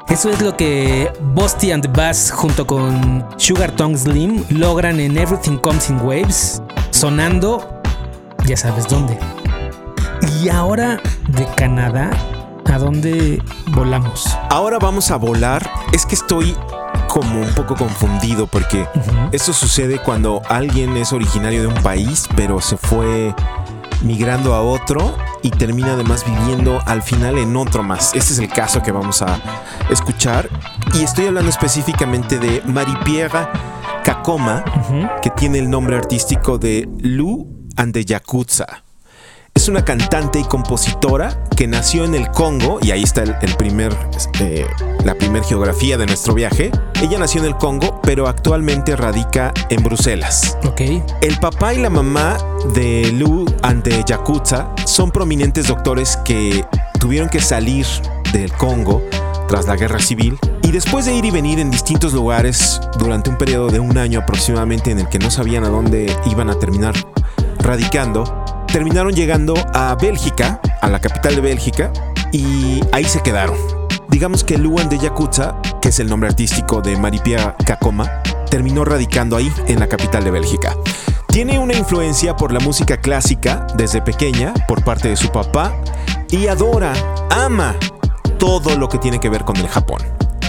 Eso 0.07 0.29
es 0.29 0.39
lo 0.39 0.55
que 0.55 1.12
Busty 1.34 1.72
and 1.72 1.81
the 1.81 1.89
Bass 1.89 2.29
junto 2.31 2.67
con 2.67 3.25
Sugar 3.38 3.72
Tongue 3.72 3.98
Slim 3.98 4.45
logran 4.50 5.00
en 5.00 5.17
Everything 5.17 5.57
Comes 5.57 5.89
in 5.89 6.00
Waves, 6.01 6.62
sonando 6.91 7.81
ya 8.45 8.55
sabes 8.55 8.88
dónde. 8.88 9.17
Y 10.43 10.48
ahora 10.48 11.01
de 11.29 11.48
Canadá, 11.55 12.11
¿a 12.72 12.78
dónde 12.78 13.42
volamos? 13.74 14.28
Ahora 14.50 14.80
vamos 14.80 15.12
a 15.12 15.18
volar. 15.18 15.70
Es 15.94 16.06
que 16.06 16.16
estoy 16.16 16.56
como 17.08 17.42
un 17.42 17.54
poco 17.54 17.75
confundido 17.75 18.48
porque 18.48 18.88
eso 19.32 19.54
sucede 19.54 20.00
cuando 20.00 20.42
alguien 20.50 20.98
es 20.98 21.14
originario 21.14 21.62
de 21.62 21.68
un 21.68 21.82
país, 21.82 22.28
pero 22.36 22.60
se 22.62 22.78
fue 22.78 23.34
migrando 24.04 24.54
a 24.54 24.62
otro 24.62 25.16
y 25.42 25.50
termina 25.51 25.94
además 25.94 26.25
viviendo 26.25 26.82
al 26.86 27.01
final 27.01 27.38
en 27.38 27.56
otro 27.56 27.84
más. 27.84 28.14
Este 28.14 28.34
es 28.34 28.40
el 28.40 28.50
caso 28.50 28.82
que 28.82 28.92
vamos 28.92 29.22
a 29.22 29.40
escuchar 29.90 30.50
y 30.94 31.04
estoy 31.04 31.28
hablando 31.28 31.50
específicamente 31.50 32.40
de 32.40 32.62
Maripierre 32.66 33.48
Kakoma, 34.04 34.64
que 35.22 35.30
tiene 35.32 35.60
el 35.60 35.70
nombre 35.70 35.96
artístico 35.96 36.58
de 36.58 36.88
Lu 37.00 37.48
and 37.78 37.98
Yakuza. 37.98 38.84
Es 39.55 39.70
una 39.70 39.85
cantante 39.85 40.37
y 40.37 40.44
compositora 40.44 41.41
que 41.55 41.65
nació 41.65 42.03
en 42.03 42.13
el 42.13 42.29
Congo, 42.29 42.77
y 42.81 42.91
ahí 42.91 43.03
está 43.03 43.24
el, 43.24 43.55
primer, 43.55 43.98
eh, 44.41 44.68
la 45.05 45.15
primera 45.15 45.46
geografía 45.46 45.98
de 45.98 46.05
nuestro 46.05 46.33
viaje. 46.33 46.72
Ella 47.01 47.18
nació 47.18 47.39
en 47.39 47.48
el 47.48 47.55
Congo, 47.55 48.01
pero 48.03 48.27
actualmente 48.27 48.98
radica 48.98 49.53
en 49.70 49.81
Bruselas. 49.81 50.57
Ok. 50.68 50.81
El 51.22 51.39
papá 51.39 51.74
y 51.74 51.77
la 51.77 51.89
mamá 51.89 52.37
de 52.74 53.09
Lu 53.13 53.46
ante 53.61 54.03
Yakuza 54.05 54.70
son 54.85 55.09
prominentes 55.09 55.68
doctores 55.68 56.18
que 56.25 56.65
tuvieron 57.00 57.29
que 57.29 57.39
salir 57.39 57.87
del 58.33 58.51
Congo 58.51 59.01
tras 59.48 59.68
la 59.68 59.77
guerra 59.77 60.00
civil 60.00 60.37
y 60.63 60.72
después 60.72 61.05
de 61.05 61.15
ir 61.15 61.24
y 61.24 61.31
venir 61.31 61.59
en 61.59 61.72
distintos 61.72 62.13
lugares 62.13 62.81
durante 63.00 63.29
un 63.29 63.37
periodo 63.37 63.70
de 63.70 63.79
un 63.79 63.98
año 63.98 64.20
aproximadamente 64.20 64.91
en 64.91 65.00
el 65.00 65.07
que 65.07 65.18
no 65.18 65.31
sabían 65.31 65.63
a 65.63 65.70
dónde 65.70 66.13
iban 66.29 66.50
a 66.50 66.59
terminar 66.59 66.94
radicando, 67.59 68.45
terminaron 68.75 69.14
llegando 69.14 69.53
a 69.74 69.96
Bélgica, 69.96 70.59
a 70.81 70.90
la 70.90 71.00
capital 71.00 71.35
de 71.35 71.40
Bélgica, 71.40 71.94
y 72.33 72.81
ahí 72.92 73.05
se 73.05 73.22
quedaron. 73.22 73.55
Digamos 74.09 74.44
que 74.44 74.57
Luan 74.57 74.90
de 74.90 75.00
Yakuza, 75.00 75.55
que 75.81 75.88
es 75.88 76.00
el 76.01 76.09
nombre 76.09 76.27
artístico 76.27 76.81
de 76.81 76.98
Maripia 76.98 77.55
Kakoma, 77.66 78.22
terminó 78.50 78.83
radicando 78.83 79.38
ahí, 79.38 79.50
en 79.68 79.79
la 79.79 79.88
capital 79.88 80.25
de 80.25 80.31
Bélgica. 80.31 80.75
Tiene 81.27 81.57
una 81.57 81.74
influencia 81.74 82.35
por 82.35 82.51
la 82.51 82.59
música 82.59 82.98
clásica 82.98 83.66
desde 83.77 84.01
pequeña, 84.01 84.53
por 84.68 84.83
parte 84.83 85.07
de 85.07 85.16
su 85.16 85.29
papá, 85.29 85.74
y 86.29 86.48
adora, 86.48 86.92
ama 87.29 87.77
todo 88.38 88.75
lo 88.77 88.90
que 88.90 88.98
tiene 88.98 89.22
que 89.22 89.29
ver 89.29 89.46
con 89.46 89.55
el 89.55 89.70
Japón. 89.70 90.01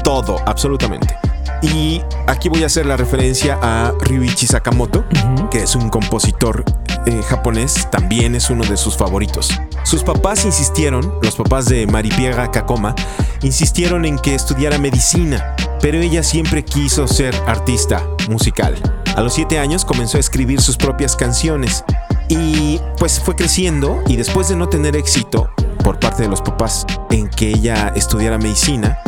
Todo, 0.03 0.41
absolutamente. 0.47 1.17
Y 1.63 2.03
aquí 2.27 2.49
voy 2.49 2.65
a 2.65 2.67
hacer 2.67 2.87
la 2.87 2.97
referencia 2.97 3.57
a 3.63 3.93
Ryuichi 4.01 4.49
Sakamoto, 4.49 5.05
que 5.49 5.63
es 5.63 5.77
un 5.77 5.91
compositor 5.91 6.65
eh, 7.07 7.23
japonés, 7.23 7.89
también 7.91 8.35
es 8.35 8.51
uno 8.51 8.65
de 8.65 8.77
sus 8.77 8.97
favoritos. 8.97 9.51
Sus 9.85 10.03
papás 10.03 10.45
insistieron, 10.45 11.19
los 11.23 11.37
papás 11.37 11.67
de 11.67 11.87
Maripiega 11.87 12.51
Kakoma, 12.51 12.95
insistieron 13.43 14.05
en 14.05 14.19
que 14.19 14.35
estudiara 14.35 14.79
medicina, 14.79 15.55
pero 15.81 15.99
ella 15.99 16.23
siempre 16.23 16.65
quiso 16.65 17.07
ser 17.07 17.35
artista 17.47 18.03
musical. 18.29 18.75
A 19.15 19.21
los 19.21 19.35
7 19.35 19.59
años 19.59 19.85
comenzó 19.85 20.17
a 20.17 20.21
escribir 20.21 20.61
sus 20.61 20.77
propias 20.77 21.17
canciones 21.17 21.85
y 22.29 22.81
pues 22.99 23.21
fue 23.21 23.37
creciendo 23.37 24.03
y 24.09 24.17
después 24.17 24.49
de 24.49 24.57
no 24.57 24.69
tener 24.69 24.97
éxito 24.97 25.51
por 25.85 26.01
parte 26.01 26.25
de 26.25 26.29
los 26.29 26.43
papás 26.43 26.85
en 27.11 27.29
que 27.29 27.51
ella 27.51 27.93
estudiara 27.95 28.39
medicina, 28.39 28.99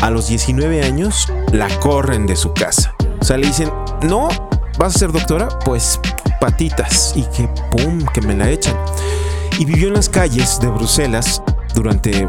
a 0.00 0.10
los 0.10 0.28
19 0.28 0.82
años 0.82 1.28
la 1.52 1.68
corren 1.80 2.26
de 2.26 2.36
su 2.36 2.54
casa. 2.54 2.94
O 3.20 3.24
sea, 3.24 3.36
le 3.36 3.46
dicen, 3.46 3.70
no, 4.02 4.28
vas 4.78 4.96
a 4.96 4.98
ser 4.98 5.12
doctora, 5.12 5.48
pues 5.64 6.00
patitas 6.42 7.12
y 7.14 7.22
que 7.22 7.46
pum, 7.70 8.04
que 8.12 8.20
me 8.20 8.34
la 8.34 8.50
echan. 8.50 8.74
Y 9.60 9.64
vivió 9.64 9.86
en 9.86 9.94
las 9.94 10.08
calles 10.08 10.58
de 10.58 10.66
Bruselas 10.66 11.40
durante 11.72 12.28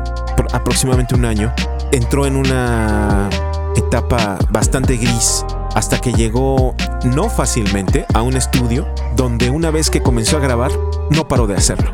aproximadamente 0.53 1.15
un 1.15 1.25
año. 1.25 1.51
Entró 1.91 2.27
en 2.27 2.35
una 2.35 3.27
etapa 3.75 4.37
bastante 4.51 4.97
gris 4.97 5.43
hasta 5.73 5.99
que 5.99 6.13
llegó 6.13 6.75
no 7.05 7.27
fácilmente 7.27 8.05
a 8.13 8.21
un 8.21 8.35
estudio 8.35 8.85
donde 9.15 9.49
una 9.49 9.71
vez 9.71 9.89
que 9.89 10.03
comenzó 10.03 10.37
a 10.37 10.41
grabar 10.41 10.71
no 11.09 11.27
paró 11.27 11.47
de 11.47 11.55
hacerlo. 11.55 11.91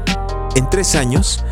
En 0.55 0.69
tres 0.69 0.95
años 0.95 1.45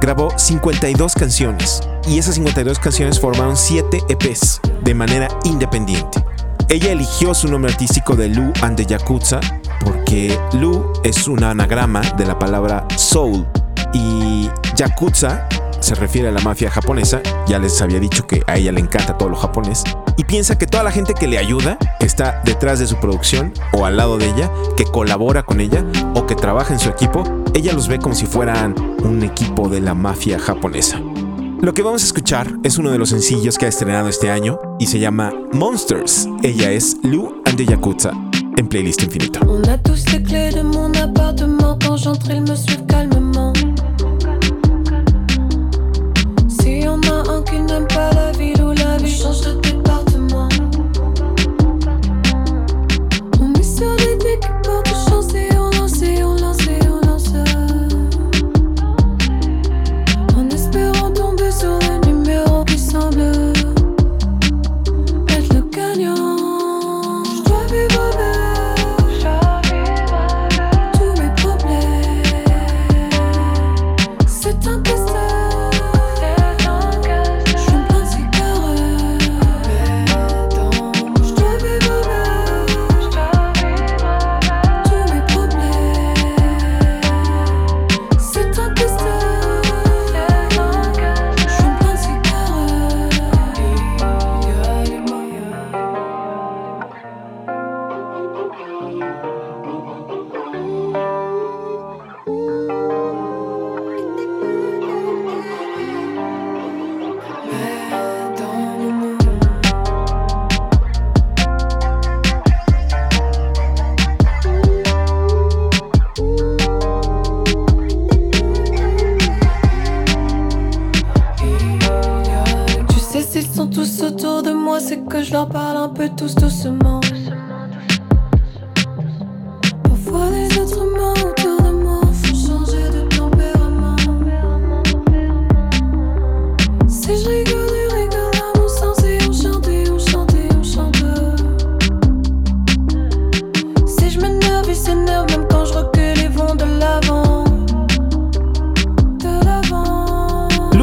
grabó 0.00 0.30
52 0.38 1.14
canciones 1.16 1.82
y 2.08 2.16
esas 2.16 2.36
52 2.36 2.78
canciones 2.78 3.20
formaron 3.20 3.58
7 3.58 4.04
EPs 4.08 4.62
de 4.82 4.94
manera 4.94 5.28
independiente. 5.44 6.24
Ella 6.70 6.92
eligió 6.92 7.34
su 7.34 7.46
nombre 7.48 7.72
artístico 7.72 8.16
de 8.16 8.28
Lu 8.28 8.54
and 8.62 8.76
the 8.76 8.86
Yakuza 8.86 9.40
porque 9.84 10.38
Lu 10.54 10.92
es 11.02 11.28
un 11.28 11.44
anagrama 11.44 12.00
de 12.16 12.26
la 12.26 12.38
palabra 12.38 12.86
soul 12.96 13.46
y 13.92 14.48
Yakuza 14.76 15.48
se 15.80 15.94
refiere 15.94 16.28
a 16.28 16.32
la 16.32 16.40
mafia 16.40 16.70
japonesa, 16.70 17.20
ya 17.46 17.58
les 17.58 17.80
había 17.82 18.00
dicho 18.00 18.26
que 18.26 18.42
a 18.46 18.56
ella 18.56 18.72
le 18.72 18.80
encanta 18.80 19.18
todo 19.18 19.28
lo 19.28 19.36
japonés, 19.36 19.84
y 20.16 20.24
piensa 20.24 20.56
que 20.56 20.66
toda 20.66 20.82
la 20.82 20.90
gente 20.90 21.12
que 21.12 21.26
le 21.26 21.36
ayuda, 21.36 21.76
que 22.00 22.06
está 22.06 22.40
detrás 22.44 22.78
de 22.78 22.86
su 22.86 22.96
producción 22.96 23.52
o 23.74 23.84
al 23.84 23.98
lado 23.98 24.16
de 24.16 24.30
ella, 24.30 24.50
que 24.78 24.84
colabora 24.84 25.42
con 25.42 25.60
ella 25.60 25.84
o 26.14 26.26
que 26.26 26.36
trabaja 26.36 26.72
en 26.72 26.80
su 26.80 26.88
equipo, 26.88 27.22
ella 27.52 27.74
los 27.74 27.88
ve 27.88 27.98
como 27.98 28.14
si 28.14 28.24
fueran 28.24 28.74
un 29.04 29.22
equipo 29.22 29.68
de 29.68 29.82
la 29.82 29.92
mafia 29.92 30.38
japonesa. 30.38 31.00
Lo 31.60 31.74
que 31.74 31.82
vamos 31.82 32.02
a 32.02 32.06
escuchar 32.06 32.50
es 32.62 32.78
uno 32.78 32.90
de 32.90 32.98
los 32.98 33.10
sencillos 33.10 33.58
que 33.58 33.66
ha 33.66 33.68
estrenado 33.68 34.08
este 34.08 34.30
año 34.30 34.58
y 34.78 34.86
se 34.86 34.98
llama 34.98 35.32
Monsters. 35.52 36.28
Ella 36.42 36.70
es 36.72 36.96
Lu 37.02 37.42
and 37.46 37.56
the 37.56 37.66
Yakuza 37.66 38.12
Playlist. 38.62 39.06
On 39.48 39.62
a 39.64 39.78
tous 39.78 40.04
les 40.12 40.22
clés 40.22 40.50
de 40.50 40.62
mon 40.62 40.92
appartement. 40.94 41.78
Quand 41.84 41.96
j'entre, 41.96 42.30
ils 42.30 42.40
me 42.40 42.54
suivent 42.54 42.86
calmement. 42.86 43.52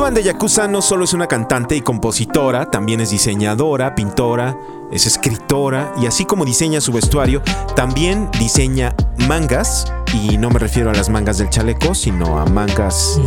De 0.09 0.23
Yakuza 0.23 0.67
no 0.67 0.81
solo 0.81 1.05
es 1.05 1.13
una 1.13 1.27
cantante 1.27 1.75
y 1.75 1.81
compositora, 1.81 2.65
también 2.71 2.99
es 3.01 3.11
diseñadora, 3.11 3.93
pintora, 3.93 4.57
es 4.91 5.05
escritora 5.05 5.93
y 6.01 6.07
así 6.07 6.25
como 6.25 6.43
diseña 6.43 6.81
su 6.81 6.91
vestuario, 6.91 7.41
también 7.75 8.27
diseña 8.39 8.95
mangas 9.27 9.85
y 10.13 10.37
no 10.39 10.49
me 10.49 10.57
refiero 10.59 10.89
a 10.89 10.93
las 10.93 11.09
mangas 11.09 11.37
del 11.37 11.49
chaleco, 11.49 11.93
sino 11.93 12.39
a 12.39 12.45
mangas 12.45 13.21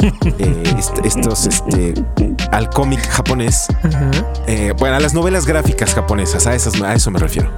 eh, 0.00 0.74
est- 0.78 0.98
estos 1.04 1.46
este 1.46 1.94
al 2.50 2.70
cómic 2.70 3.06
japonés. 3.06 3.66
Eh, 4.46 4.72
bueno, 4.78 4.96
a 4.96 5.00
las 5.00 5.12
novelas 5.14 5.44
gráficas 5.46 5.94
japonesas, 5.94 6.46
a, 6.46 6.54
esas, 6.54 6.80
a 6.80 6.94
eso 6.94 7.10
me 7.10 7.18
refiero. 7.20 7.50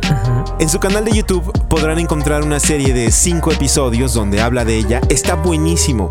En 0.59 0.69
su 0.69 0.81
canal 0.81 1.05
de 1.05 1.13
YouTube 1.13 1.51
podrán 1.69 1.99
encontrar 1.99 2.43
una 2.43 2.59
serie 2.61 2.93
de 2.93 3.11
5 3.13 3.53
episodios 3.53 4.13
donde 4.13 4.41
habla 4.43 4.65
de 4.65 4.77
ella. 4.77 5.01
Está 5.09 5.35
buenísimo. 5.37 6.09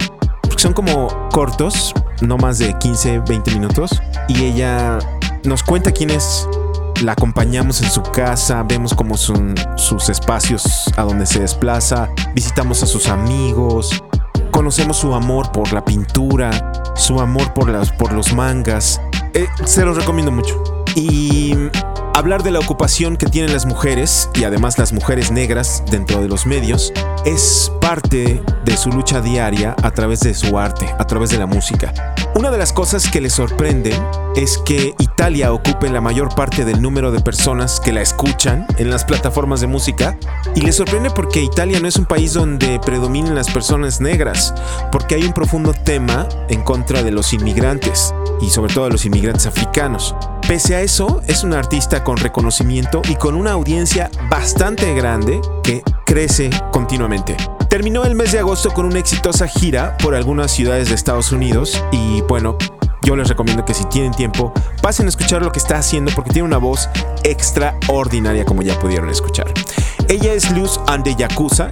Son 0.58 0.74
como 0.74 1.30
cortos, 1.30 1.94
no 2.22 2.38
más 2.38 2.58
de 2.60 2.78
15, 2.78 3.20
20 3.20 3.52
minutos. 3.52 4.02
Y 4.28 4.44
ella 4.44 5.00
nos 5.44 5.64
cuenta 5.64 5.92
quién 5.92 6.10
es. 6.10 6.48
La 7.04 7.12
acompañamos 7.12 7.82
en 7.82 7.90
su 7.90 8.02
casa, 8.02 8.64
vemos 8.64 8.94
como 8.94 9.18
son 9.18 9.54
sus 9.76 10.08
espacios 10.08 10.86
a 10.96 11.04
donde 11.04 11.26
se 11.26 11.42
desplaza, 11.42 12.10
visitamos 12.34 12.82
a 12.84 12.86
sus 12.86 13.10
amigos, 13.10 14.02
conocemos 14.50 14.96
su 14.96 15.14
amor 15.14 15.52
por 15.52 15.74
la 15.74 15.84
pintura, 15.84 16.72
su 16.96 17.20
amor 17.20 17.54
por, 17.54 17.68
las, 17.68 17.92
por 17.92 18.14
los 18.14 18.34
mangas. 18.34 19.02
Eh, 19.34 19.46
se 19.66 19.84
los 19.84 19.98
recomiendo 19.98 20.32
mucho. 20.32 20.86
Y 20.96 21.54
hablar 22.16 22.44
de 22.44 22.52
la 22.52 22.60
ocupación 22.60 23.18
que 23.18 23.26
tienen 23.26 23.52
las 23.52 23.66
mujeres, 23.66 24.30
y 24.36 24.46
además 24.46 24.78
las 24.78 24.94
mujeres 24.94 25.32
negras 25.32 25.84
dentro 25.92 26.22
de 26.22 26.30
los 26.30 26.46
medios, 26.46 26.94
es 27.26 27.70
parte 27.82 28.42
de 28.64 28.78
su 28.78 28.90
lucha 28.90 29.20
diaria 29.20 29.76
a 29.84 29.92
través 29.92 30.22
de 30.22 30.34
su 30.34 30.58
arte, 30.58 30.88
a 30.98 31.06
través 31.06 31.30
de 31.30 31.38
la 31.38 31.46
música. 31.46 31.94
Una 32.34 32.52
de 32.52 32.58
las 32.58 32.72
cosas 32.72 33.10
que 33.10 33.20
le 33.20 33.30
sorprende 33.30 33.94
es 34.36 34.58
que 34.60 34.94
Italia 35.00 35.52
ocupe 35.52 35.90
la 35.90 36.00
mayor 36.00 36.34
parte 36.36 36.64
del 36.64 36.82
número 36.82 37.12
de 37.12 37.20
personas 37.20 37.82
que 37.82 37.92
la 37.92 38.02
escuchan 38.02 38.66
en 38.78 38.90
las 38.90 39.04
plataformas 39.04 39.60
de 39.60 39.68
música. 39.68 40.18
Y 40.56 40.62
le 40.62 40.72
sorprende 40.72 41.10
porque 41.12 41.42
Italia 41.42 41.80
no 41.80 41.88
es 41.88 41.98
un 41.98 42.06
país 42.06 42.34
donde 42.34 42.80
predominen 42.80 43.36
las 43.36 43.50
personas 43.50 44.00
negras, 44.00 44.54
porque 44.92 45.16
hay 45.16 45.24
un 45.24 45.34
profundo 45.34 45.74
tema 45.74 46.28
en 46.50 46.62
contra 46.62 47.04
de 47.04 47.12
los 47.12 47.34
inmigrantes 47.34 48.14
y 48.42 48.50
sobre 48.50 48.74
todo 48.74 48.86
de 48.86 48.92
los 48.92 49.06
inmigrantes 49.06 49.48
africanos. 49.48 50.16
Pese 50.48 50.76
a 50.76 50.82
eso, 50.82 51.24
es 51.26 51.44
una 51.44 51.58
artista 51.58 52.04
con 52.04 52.18
reconocimiento 52.18 53.02
y 53.10 53.16
con 53.16 53.34
una 53.34 53.54
audiencia 53.54 54.12
bastante 54.30 54.94
grande 54.94 55.42
que 55.64 55.82
crece 56.06 56.52
continuamente. 56.72 57.36
Terminó 57.68 58.04
el 58.04 58.14
mes 58.14 58.32
de 58.32 58.40
agosto 58.40 58.72
con 58.72 58.86
una 58.86 59.00
exitosa 59.00 59.48
gira 59.48 59.98
por 59.98 60.14
algunas 60.14 60.52
ciudades 60.52 60.90
de 60.90 60.96
Estados 60.96 61.32
Unidos 61.32 61.84
y 61.92 62.22
bueno, 62.22 62.60
yo 63.02 63.16
les 63.16 63.28
recomiendo 63.28 63.66
que 63.66 63.74
si 63.74 63.86
tienen 63.86 64.14
tiempo 64.14 64.54
pasen 64.84 65.08
a 65.08 65.10
escuchar 65.10 65.42
lo 65.42 65.52
que 65.52 65.58
está 65.58 65.78
haciendo 65.78 66.12
porque 66.14 66.30
tiene 66.30 66.48
una 66.48 66.60
voz 66.60 66.90
extraordinaria 67.24 68.46
como 68.46 68.62
ya 68.62 68.80
pudieron 68.80 69.10
escuchar. 69.10 69.52
Ella 70.10 70.32
es 70.34 70.52
Luz 70.52 70.80
Ande 70.86 71.16
Yakuza 71.16 71.72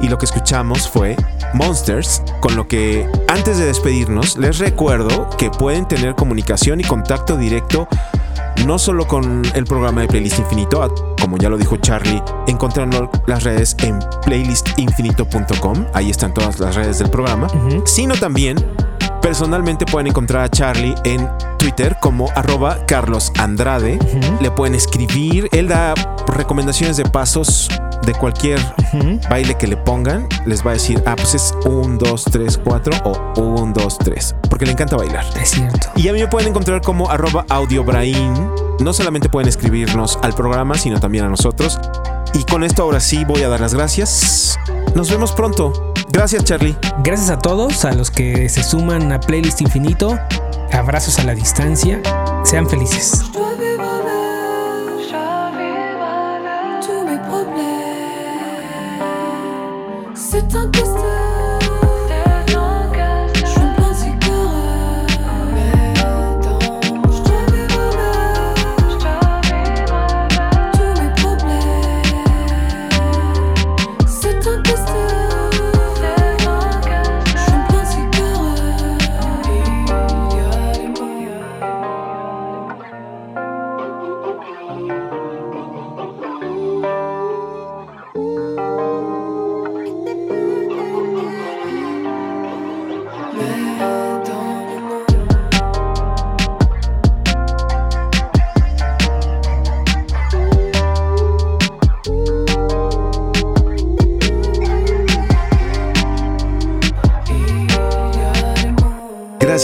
y 0.00 0.08
lo 0.08 0.16
que 0.16 0.24
escuchamos 0.24 0.88
fue 0.88 1.16
Monsters, 1.56 2.22
con 2.40 2.54
lo 2.54 2.68
que 2.68 3.08
antes 3.28 3.58
de 3.58 3.66
despedirnos 3.66 4.36
les 4.36 4.58
recuerdo 4.58 5.28
que 5.38 5.50
pueden 5.50 5.88
tener 5.88 6.14
comunicación 6.14 6.80
y 6.80 6.84
contacto 6.84 7.36
directo 7.36 7.88
no 8.66 8.78
solo 8.78 9.06
con 9.06 9.42
el 9.54 9.64
programa 9.64 10.00
de 10.02 10.08
Playlist 10.08 10.38
Infinito, 10.38 10.92
como 11.20 11.36
ya 11.38 11.48
lo 11.48 11.56
dijo 11.56 11.76
Charlie, 11.76 12.22
encontrando 12.46 13.10
las 13.26 13.44
redes 13.44 13.76
en 13.80 13.98
playlistinfinito.com, 14.24 15.86
ahí 15.94 16.10
están 16.10 16.34
todas 16.34 16.58
las 16.58 16.74
redes 16.74 16.98
del 16.98 17.10
programa, 17.10 17.48
sino 17.84 18.14
también 18.16 18.56
personalmente 19.22 19.86
pueden 19.86 20.08
encontrar 20.08 20.44
a 20.44 20.48
Charlie 20.48 20.94
en 21.04 21.28
Twitter 21.58 21.96
como 22.00 22.28
arroba 22.34 22.78
Carlos 22.86 23.32
Andrade, 23.38 23.98
le 24.40 24.50
pueden 24.50 24.74
escribir, 24.74 25.48
él 25.52 25.68
da 25.68 25.94
recomendaciones 26.26 26.96
de 26.96 27.04
pasos 27.04 27.68
de 28.06 28.14
cualquier 28.14 28.58
baile 29.28 29.56
que 29.56 29.66
le 29.66 29.76
pongan, 29.76 30.26
les 30.46 30.64
va 30.64 30.70
a 30.70 30.74
decir, 30.74 31.02
ah, 31.06 31.16
pues 31.16 31.34
es 31.34 31.54
un, 31.66 31.98
dos, 31.98 32.24
tres, 32.24 32.58
cuatro 32.62 32.96
o 33.04 33.40
un, 33.40 33.72
dos, 33.72 33.98
tres, 33.98 34.34
porque 34.48 34.64
le 34.64 34.72
encanta 34.72 34.96
bailar. 34.96 35.24
Es 35.40 35.50
cierto. 35.50 35.88
Y 35.96 36.08
a 36.08 36.12
mí 36.12 36.20
me 36.20 36.28
pueden 36.28 36.48
encontrar 36.48 36.80
como 36.80 37.10
arroba 37.10 37.44
audiobrain. 37.50 38.50
No 38.80 38.92
solamente 38.92 39.28
pueden 39.28 39.48
escribirnos 39.48 40.18
al 40.22 40.34
programa, 40.34 40.76
sino 40.76 41.00
también 41.00 41.24
a 41.24 41.28
nosotros. 41.28 41.78
Y 42.34 42.44
con 42.44 42.64
esto 42.64 42.82
ahora 42.82 43.00
sí 43.00 43.24
voy 43.24 43.42
a 43.42 43.48
dar 43.48 43.60
las 43.60 43.74
gracias. 43.74 44.58
Nos 44.94 45.10
vemos 45.10 45.32
pronto. 45.32 45.92
Gracias, 46.10 46.44
Charlie. 46.44 46.76
Gracias 47.02 47.30
a 47.30 47.38
todos, 47.38 47.84
a 47.84 47.92
los 47.92 48.10
que 48.10 48.48
se 48.48 48.62
suman 48.62 49.12
a 49.12 49.20
Playlist 49.20 49.60
Infinito. 49.60 50.18
Abrazos 50.72 51.18
a 51.18 51.24
la 51.24 51.34
distancia. 51.34 52.00
Sean 52.44 52.68
felices. 52.68 53.22
C'est 60.56 60.62
un 60.62 60.95